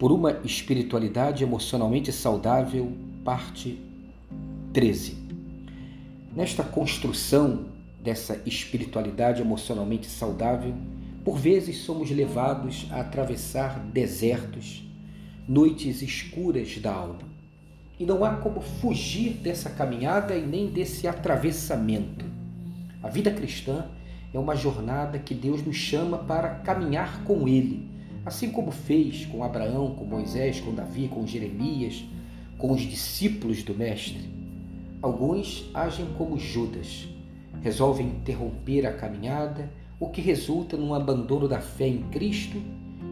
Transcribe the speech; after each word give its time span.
por 0.00 0.10
uma 0.10 0.40
espiritualidade 0.42 1.44
emocionalmente 1.44 2.10
saudável, 2.10 2.90
parte 3.22 3.78
13. 4.72 5.14
Nesta 6.34 6.64
construção 6.64 7.66
dessa 8.02 8.40
espiritualidade 8.46 9.42
emocionalmente 9.42 10.06
saudável, 10.06 10.72
por 11.22 11.36
vezes 11.36 11.82
somos 11.82 12.10
levados 12.10 12.86
a 12.90 13.00
atravessar 13.00 13.78
desertos, 13.92 14.82
noites 15.46 16.00
escuras 16.00 16.78
da 16.78 16.94
alma. 16.94 17.28
E 17.98 18.06
não 18.06 18.24
há 18.24 18.36
como 18.36 18.62
fugir 18.62 19.34
dessa 19.34 19.68
caminhada 19.68 20.34
e 20.34 20.46
nem 20.46 20.68
desse 20.68 21.06
atravessamento. 21.06 22.24
A 23.02 23.10
vida 23.10 23.30
cristã 23.30 23.84
é 24.32 24.38
uma 24.38 24.56
jornada 24.56 25.18
que 25.18 25.34
Deus 25.34 25.62
nos 25.62 25.76
chama 25.76 26.16
para 26.16 26.54
caminhar 26.54 27.22
com 27.24 27.46
Ele, 27.46 27.89
assim 28.24 28.50
como 28.50 28.70
fez 28.70 29.26
com 29.26 29.42
Abraão, 29.42 29.94
com 29.94 30.04
Moisés, 30.04 30.60
com 30.60 30.74
Davi, 30.74 31.08
com 31.08 31.26
Jeremias, 31.26 32.04
com 32.58 32.72
os 32.72 32.82
discípulos 32.82 33.62
do 33.62 33.74
Mestre. 33.74 34.28
Alguns 35.00 35.70
agem 35.72 36.06
como 36.18 36.38
Judas, 36.38 37.08
resolvem 37.62 38.06
interromper 38.06 38.86
a 38.86 38.92
caminhada, 38.92 39.70
o 39.98 40.08
que 40.08 40.20
resulta 40.20 40.76
num 40.76 40.94
abandono 40.94 41.48
da 41.48 41.60
fé 41.60 41.86
em 41.86 42.02
Cristo 42.10 42.60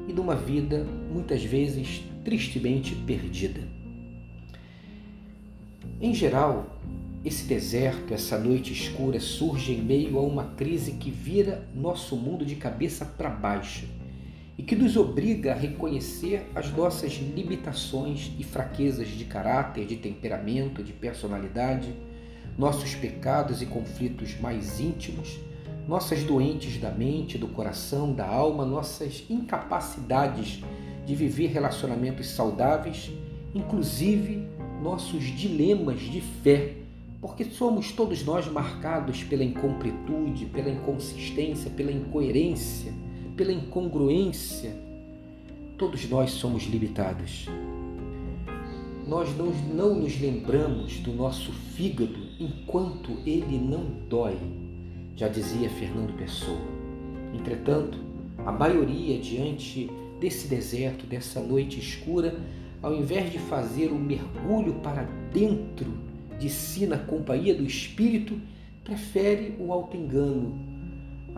e 0.06 0.12
numa 0.12 0.34
vida 0.34 0.86
muitas 1.12 1.42
vezes 1.42 2.02
tristemente 2.24 2.94
perdida. 2.94 3.60
Em 6.00 6.14
geral, 6.14 6.78
esse 7.24 7.44
deserto, 7.44 8.14
essa 8.14 8.38
noite 8.38 8.72
escura 8.72 9.18
surge 9.18 9.72
em 9.72 9.82
meio 9.82 10.18
a 10.18 10.22
uma 10.22 10.44
crise 10.56 10.92
que 10.92 11.10
vira 11.10 11.66
nosso 11.74 12.16
mundo 12.16 12.44
de 12.44 12.54
cabeça 12.54 13.04
para 13.04 13.28
baixo 13.28 13.97
e 14.58 14.62
que 14.64 14.74
nos 14.74 14.96
obriga 14.96 15.52
a 15.52 15.54
reconhecer 15.54 16.50
as 16.52 16.68
nossas 16.72 17.12
limitações 17.12 18.32
e 18.36 18.42
fraquezas 18.42 19.06
de 19.06 19.24
caráter, 19.24 19.86
de 19.86 19.96
temperamento, 19.96 20.82
de 20.82 20.92
personalidade, 20.92 21.94
nossos 22.58 22.96
pecados 22.96 23.62
e 23.62 23.66
conflitos 23.66 24.38
mais 24.40 24.80
íntimos, 24.80 25.38
nossas 25.86 26.24
doentes 26.24 26.76
da 26.78 26.90
mente, 26.90 27.38
do 27.38 27.46
coração, 27.46 28.12
da 28.12 28.26
alma, 28.26 28.66
nossas 28.66 29.24
incapacidades 29.30 30.60
de 31.06 31.14
viver 31.14 31.46
relacionamentos 31.46 32.26
saudáveis, 32.26 33.12
inclusive 33.54 34.44
nossos 34.82 35.22
dilemas 35.24 36.00
de 36.00 36.20
fé 36.20 36.74
porque 37.20 37.44
somos 37.44 37.90
todos 37.92 38.24
nós 38.24 38.46
marcados 38.46 39.24
pela 39.24 39.42
incompletude, 39.42 40.46
pela 40.46 40.70
inconsistência, 40.70 41.70
pela 41.70 41.90
incoerência, 41.90 42.92
pela 43.38 43.52
incongruência. 43.52 44.74
Todos 45.78 46.10
nós 46.10 46.32
somos 46.32 46.64
limitados. 46.64 47.46
Nós 49.06 49.34
não, 49.38 49.46
não 49.72 49.94
nos 49.94 50.20
lembramos 50.20 50.98
do 50.98 51.12
nosso 51.12 51.52
fígado 51.52 52.18
enquanto 52.40 53.12
ele 53.24 53.56
não 53.56 53.84
dói, 54.10 54.36
já 55.14 55.28
dizia 55.28 55.70
Fernando 55.70 56.16
Pessoa. 56.18 56.58
Entretanto, 57.32 57.96
a 58.44 58.50
maioria 58.50 59.18
diante 59.20 59.88
desse 60.20 60.48
deserto, 60.48 61.06
dessa 61.06 61.40
noite 61.40 61.78
escura, 61.78 62.36
ao 62.82 62.92
invés 62.92 63.30
de 63.30 63.38
fazer 63.38 63.92
o 63.92 63.98
mergulho 63.98 64.74
para 64.82 65.04
dentro 65.32 65.86
de 66.40 66.50
si 66.50 66.86
na 66.86 66.98
companhia 66.98 67.54
do 67.54 67.64
espírito, 67.64 68.38
prefere 68.82 69.54
o 69.60 69.72
auto-engano, 69.72 70.58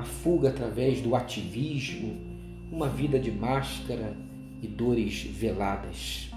a 0.00 0.02
fuga 0.02 0.48
através 0.48 1.02
do 1.02 1.14
ativismo, 1.14 2.16
uma 2.72 2.88
vida 2.88 3.18
de 3.18 3.30
máscara 3.30 4.16
e 4.62 4.66
dores 4.66 5.22
veladas. 5.22 6.30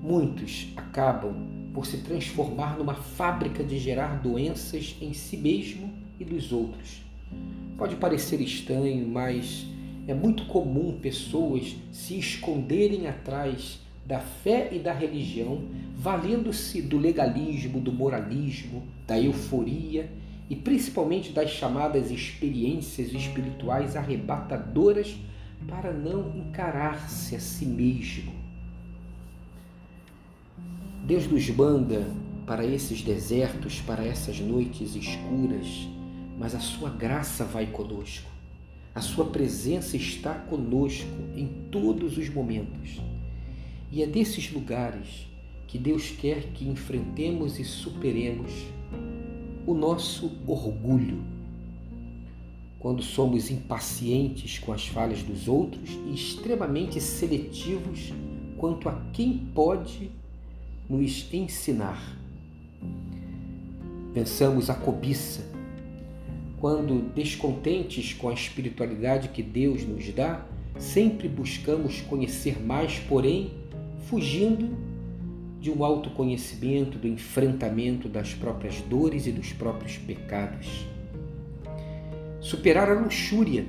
Muitos 0.00 0.68
acabam 0.76 1.34
por 1.72 1.84
se 1.84 1.98
transformar 1.98 2.78
numa 2.78 2.94
fábrica 2.94 3.64
de 3.64 3.76
gerar 3.76 4.22
doenças 4.22 4.94
em 5.00 5.12
si 5.12 5.36
mesmo 5.36 5.92
e 6.20 6.24
dos 6.24 6.52
outros. 6.52 7.02
Pode 7.76 7.96
parecer 7.96 8.40
estranho, 8.40 9.08
mas 9.08 9.66
é 10.06 10.14
muito 10.14 10.46
comum 10.46 10.96
pessoas 11.00 11.74
se 11.90 12.16
esconderem 12.16 13.08
atrás 13.08 13.80
da 14.06 14.20
fé 14.20 14.68
e 14.70 14.78
da 14.78 14.92
religião, 14.92 15.64
valendo-se 15.96 16.80
do 16.80 16.98
legalismo, 16.98 17.80
do 17.80 17.92
moralismo, 17.92 18.84
da 19.08 19.18
euforia 19.20 20.08
e 20.48 20.56
principalmente 20.56 21.32
das 21.32 21.50
chamadas 21.50 22.10
experiências 22.10 23.12
espirituais 23.12 23.96
arrebatadoras 23.96 25.16
para 25.66 25.92
não 25.92 26.36
encarar-se 26.36 27.34
a 27.34 27.40
si 27.40 27.64
mesmo. 27.64 28.32
Deus 31.04 31.26
nos 31.26 31.48
manda 31.50 32.06
para 32.46 32.64
esses 32.64 33.02
desertos, 33.02 33.80
para 33.80 34.04
essas 34.04 34.38
noites 34.40 34.94
escuras, 34.94 35.88
mas 36.38 36.54
a 36.54 36.60
sua 36.60 36.90
graça 36.90 37.44
vai 37.44 37.66
conosco. 37.66 38.30
A 38.94 39.00
sua 39.00 39.24
presença 39.24 39.96
está 39.96 40.34
conosco 40.34 41.08
em 41.34 41.46
todos 41.70 42.16
os 42.16 42.28
momentos. 42.28 43.00
E 43.90 44.02
é 44.02 44.06
desses 44.06 44.52
lugares 44.52 45.26
que 45.66 45.78
Deus 45.78 46.10
quer 46.10 46.44
que 46.52 46.68
enfrentemos 46.68 47.58
e 47.58 47.64
superemos 47.64 48.52
o 49.66 49.74
nosso 49.74 50.30
orgulho. 50.46 51.22
Quando 52.78 53.02
somos 53.02 53.50
impacientes 53.50 54.58
com 54.58 54.72
as 54.72 54.86
falhas 54.86 55.22
dos 55.22 55.48
outros 55.48 55.90
e 55.90 56.14
extremamente 56.14 57.00
seletivos 57.00 58.12
quanto 58.58 58.88
a 58.88 59.00
quem 59.12 59.38
pode 59.54 60.10
nos 60.88 61.32
ensinar. 61.32 62.18
Pensamos 64.12 64.68
a 64.68 64.74
cobiça. 64.74 65.42
Quando 66.60 67.12
descontentes 67.14 68.12
com 68.12 68.28
a 68.28 68.34
espiritualidade 68.34 69.28
que 69.28 69.42
Deus 69.42 69.86
nos 69.86 70.12
dá, 70.12 70.46
sempre 70.78 71.28
buscamos 71.28 72.00
conhecer 72.02 72.60
mais, 72.62 72.98
porém 73.00 73.52
fugindo 74.08 74.93
de 75.64 75.70
um 75.70 75.82
autoconhecimento, 75.82 76.98
do 76.98 77.08
enfrentamento 77.08 78.06
das 78.06 78.34
próprias 78.34 78.82
dores 78.82 79.26
e 79.26 79.32
dos 79.32 79.50
próprios 79.54 79.96
pecados. 79.96 80.86
Superar 82.38 82.90
a 82.90 83.00
luxúria, 83.00 83.64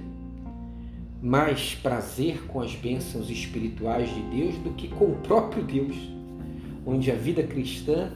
mais 1.23 1.73
prazer 1.75 2.47
com 2.47 2.59
as 2.59 2.75
bênçãos 2.75 3.29
espirituais 3.29 4.13
de 4.13 4.21
Deus 4.23 4.57
do 4.57 4.71
que 4.71 4.89
com 4.89 5.05
o 5.05 5.15
próprio 5.19 5.63
Deus, 5.63 5.95
onde 6.85 7.09
a 7.09 7.15
vida 7.15 7.43
cristã 7.43 8.11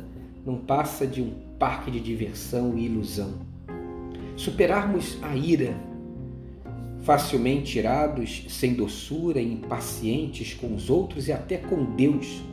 não 0.46 0.57
passa 0.57 1.07
de 1.07 1.22
um 1.22 1.31
parque 1.57 1.90
de 1.90 2.01
diversão 2.01 2.78
e 2.78 2.84
ilusão. 2.84 3.35
Superarmos 4.35 5.17
a 5.22 5.38
ira, 5.38 5.73
facilmente 7.03 7.79
irados, 7.79 8.44
sem 8.50 8.73
doçura, 8.73 9.41
impacientes 9.41 10.53
com 10.53 10.75
os 10.75 10.90
outros 10.90 11.29
e 11.29 11.31
até 11.31 11.56
com 11.56 11.96
Deus, 11.96 12.44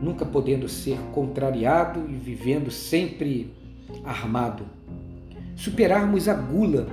nunca 0.00 0.24
podendo 0.24 0.68
ser 0.68 0.98
contrariado 1.12 2.08
e 2.08 2.14
vivendo 2.14 2.70
sempre 2.70 3.50
armado. 4.04 4.64
Superarmos 5.56 6.28
a 6.28 6.34
gula, 6.34 6.88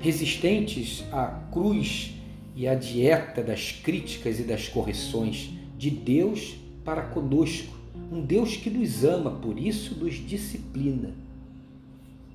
resistentes 0.00 1.04
à 1.12 1.26
cruz 1.50 2.14
e 2.54 2.66
à 2.66 2.74
dieta 2.74 3.42
das 3.42 3.70
críticas 3.70 4.40
e 4.40 4.42
das 4.42 4.68
correções 4.68 5.50
de 5.76 5.90
Deus 5.90 6.56
para 6.84 7.02
conosco, 7.02 7.76
um 8.10 8.20
Deus 8.20 8.56
que 8.56 8.70
nos 8.70 9.04
ama, 9.04 9.30
por 9.30 9.58
isso 9.58 9.98
nos 10.02 10.14
disciplina. 10.14 11.12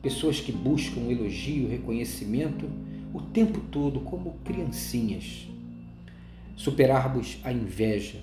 Pessoas 0.02 0.40
que 0.40 0.52
buscam 0.52 1.09
elogio, 1.09 1.70
reconhecimento, 1.70 2.68
o 3.14 3.22
tempo 3.22 3.59
todo 3.72 4.00
como 4.02 4.35
criancinhas. 4.44 5.47
Superarmos 6.56 7.40
a 7.44 7.52
inveja, 7.52 8.20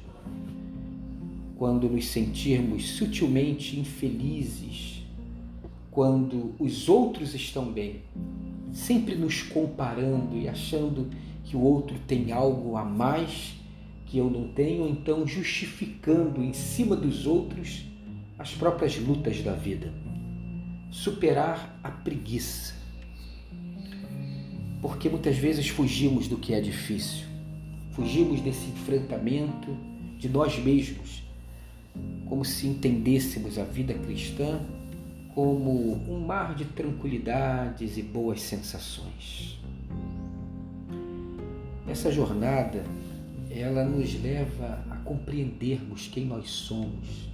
quando 1.58 1.88
nos 1.88 2.06
sentirmos 2.06 2.90
sutilmente 2.92 3.78
infelizes, 3.78 5.02
quando 5.90 6.54
os 6.56 6.88
outros 6.88 7.34
estão 7.34 7.72
bem, 7.72 8.02
sempre 8.72 9.16
nos 9.16 9.42
comparando 9.42 10.38
e 10.38 10.48
achando 10.48 11.10
que 11.42 11.56
o 11.56 11.60
outro 11.60 11.98
tem 12.06 12.30
algo 12.30 12.76
a 12.76 12.84
mais 12.84 13.54
que 14.06 14.18
eu 14.18 14.30
não 14.30 14.46
tenho, 14.48 14.88
então 14.88 15.26
justificando 15.26 16.40
em 16.40 16.52
cima 16.52 16.94
dos 16.94 17.26
outros 17.26 17.84
as 18.38 18.54
próprias 18.54 18.96
lutas 18.96 19.42
da 19.42 19.52
vida. 19.52 19.92
Superar 20.92 21.80
a 21.82 21.90
preguiça. 21.90 22.74
Porque 24.80 25.08
muitas 25.08 25.36
vezes 25.36 25.68
fugimos 25.68 26.28
do 26.28 26.36
que 26.36 26.54
é 26.54 26.60
difícil, 26.60 27.26
fugimos 27.90 28.40
desse 28.40 28.68
enfrentamento 28.68 29.76
de 30.16 30.28
nós 30.28 30.56
mesmos, 30.56 31.27
como 32.28 32.44
se 32.44 32.66
entendêssemos 32.66 33.58
a 33.58 33.64
vida 33.64 33.94
cristã 33.94 34.60
como 35.34 35.94
um 36.10 36.20
mar 36.26 36.54
de 36.54 36.64
tranquilidades 36.64 37.96
e 37.96 38.02
boas 38.02 38.42
sensações. 38.42 39.58
Essa 41.86 42.10
jornada 42.10 42.84
ela 43.50 43.84
nos 43.84 44.20
leva 44.22 44.84
a 44.90 44.96
compreendermos 44.96 46.08
quem 46.08 46.26
nós 46.26 46.50
somos, 46.50 47.30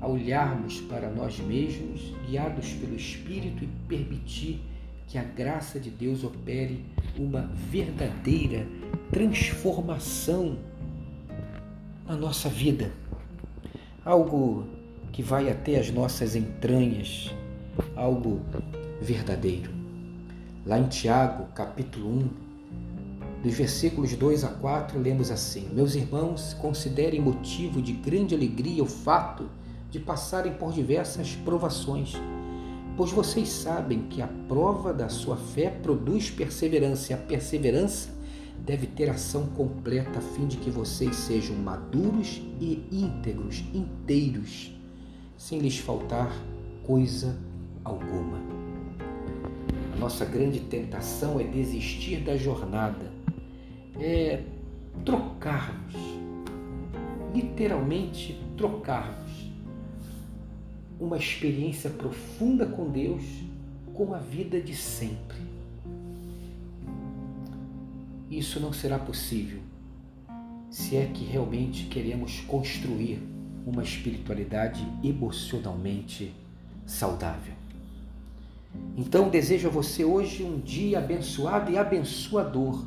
a 0.00 0.08
olharmos 0.08 0.80
para 0.80 1.10
nós 1.10 1.38
mesmos, 1.38 2.12
guiados 2.26 2.72
pelo 2.72 2.96
Espírito 2.96 3.62
e 3.62 3.68
permitir 3.88 4.60
que 5.06 5.16
a 5.16 5.22
graça 5.22 5.78
de 5.78 5.90
Deus 5.90 6.24
opere 6.24 6.84
uma 7.16 7.42
verdadeira 7.70 8.66
transformação 9.10 10.58
na 12.06 12.16
nossa 12.16 12.48
vida. 12.48 12.90
Algo 14.06 14.64
que 15.12 15.20
vai 15.20 15.50
até 15.50 15.80
as 15.80 15.90
nossas 15.90 16.36
entranhas, 16.36 17.34
algo 17.96 18.40
verdadeiro. 19.02 19.72
Lá 20.64 20.78
em 20.78 20.86
Tiago, 20.86 21.46
capítulo 21.52 22.08
1, 22.08 22.28
dos 23.42 23.54
versículos 23.54 24.14
2 24.14 24.44
a 24.44 24.48
4, 24.48 24.98
lemos 25.00 25.32
assim: 25.32 25.68
Meus 25.72 25.96
irmãos, 25.96 26.54
considerem 26.54 27.20
motivo 27.20 27.82
de 27.82 27.92
grande 27.92 28.32
alegria 28.32 28.80
o 28.80 28.86
fato 28.86 29.50
de 29.90 29.98
passarem 29.98 30.52
por 30.54 30.72
diversas 30.72 31.34
provações 31.34 32.14
pois 32.96 33.12
vocês 33.12 33.48
sabem 33.50 34.04
que 34.04 34.22
a 34.22 34.28
prova 34.48 34.92
da 34.92 35.08
sua 35.08 35.36
fé 35.36 35.68
produz 35.68 36.30
perseverança, 36.30 37.12
e 37.12 37.14
a 37.14 37.18
perseverança 37.18 38.08
deve 38.64 38.86
ter 38.86 39.10
ação 39.10 39.46
completa 39.48 40.18
a 40.18 40.22
fim 40.22 40.46
de 40.46 40.56
que 40.56 40.70
vocês 40.70 41.14
sejam 41.16 41.56
maduros 41.56 42.42
e 42.60 42.84
íntegros, 42.90 43.64
inteiros, 43.72 44.72
sem 45.36 45.58
lhes 45.58 45.78
faltar 45.78 46.32
coisa 46.84 47.36
alguma. 47.84 48.38
A 49.94 49.96
nossa 49.98 50.24
grande 50.24 50.60
tentação 50.60 51.40
é 51.40 51.44
desistir 51.44 52.20
da 52.20 52.36
jornada, 52.36 53.10
é 53.98 54.42
trocarmos, 55.04 55.94
literalmente 57.34 58.40
trocarmos 58.56 59.50
uma 60.98 61.16
experiência 61.16 61.90
profunda 61.90 62.66
com 62.66 62.90
Deus 62.90 63.22
com 63.94 64.14
a 64.14 64.18
vida 64.18 64.60
de 64.60 64.74
sempre. 64.74 65.36
Isso 68.36 68.60
não 68.60 68.70
será 68.70 68.98
possível 68.98 69.60
se 70.70 70.94
é 70.94 71.06
que 71.06 71.24
realmente 71.24 71.86
queremos 71.86 72.40
construir 72.40 73.18
uma 73.66 73.82
espiritualidade 73.82 74.86
emocionalmente 75.02 76.34
saudável. 76.84 77.54
Então, 78.94 79.30
desejo 79.30 79.68
a 79.68 79.70
você 79.70 80.04
hoje 80.04 80.44
um 80.44 80.60
dia 80.60 80.98
abençoado 80.98 81.72
e 81.72 81.78
abençoador, 81.78 82.84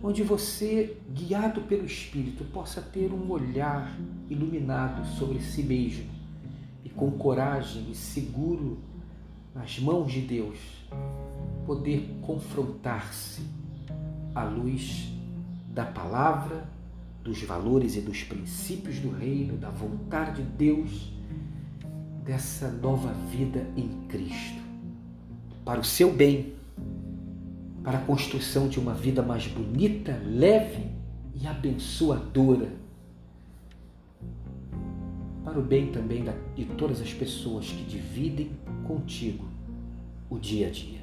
onde 0.00 0.22
você, 0.22 0.96
guiado 1.12 1.62
pelo 1.62 1.84
Espírito, 1.84 2.44
possa 2.44 2.80
ter 2.80 3.12
um 3.12 3.28
olhar 3.28 3.98
iluminado 4.28 5.04
sobre 5.18 5.40
si 5.40 5.64
mesmo 5.64 6.08
e 6.84 6.88
com 6.88 7.10
coragem 7.10 7.90
e 7.90 7.94
seguro 7.96 8.78
nas 9.52 9.80
mãos 9.80 10.12
de 10.12 10.20
Deus, 10.20 10.58
poder 11.66 12.08
confrontar-se 12.22 13.42
à 14.34 14.44
luz 14.44 15.12
da 15.68 15.84
palavra, 15.84 16.68
dos 17.22 17.42
valores 17.42 17.96
e 17.96 18.00
dos 18.00 18.22
princípios 18.22 18.98
do 18.98 19.10
reino, 19.10 19.56
da 19.56 19.70
vontade 19.70 20.42
de 20.42 20.48
Deus, 20.50 21.12
dessa 22.24 22.70
nova 22.70 23.12
vida 23.30 23.66
em 23.76 23.88
Cristo, 24.08 24.60
para 25.64 25.80
o 25.80 25.84
seu 25.84 26.12
bem, 26.12 26.54
para 27.82 27.98
a 27.98 28.02
construção 28.02 28.68
de 28.68 28.78
uma 28.78 28.94
vida 28.94 29.22
mais 29.22 29.46
bonita, 29.46 30.20
leve 30.24 30.86
e 31.34 31.46
abençoadora 31.46 32.80
para 35.50 35.58
o 35.58 35.62
bem 35.62 35.90
também 35.90 36.24
de 36.54 36.64
todas 36.64 37.00
as 37.00 37.12
pessoas 37.12 37.66
que 37.66 37.82
dividem 37.82 38.50
contigo 38.86 39.48
o 40.28 40.38
dia 40.38 40.68
a 40.68 40.70
dia. 40.70 41.00